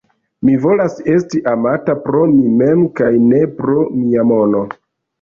[0.47, 4.69] Mi volas esti amata pro mi mem kaj ne pro mia mono!